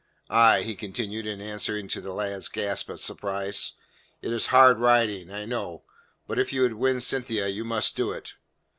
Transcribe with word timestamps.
Aye," 0.31 0.63
he 0.63 0.73
continued, 0.73 1.27
in 1.27 1.41
answer 1.41 1.79
to 1.79 2.01
the 2.01 2.11
lad's 2.11 2.47
gasp 2.47 2.89
of 2.89 2.99
surprise, 2.99 3.73
"it 4.23 4.33
is 4.33 4.47
hard 4.47 4.79
riding, 4.79 5.29
I 5.29 5.45
know, 5.45 5.83
but 6.25 6.39
if 6.39 6.51
you 6.51 6.63
would 6.63 6.73
win 6.73 6.99
Cynthia 6.99 7.47
you 7.49 7.63
must 7.63 7.95
do 7.95 8.09
it. 8.11 8.33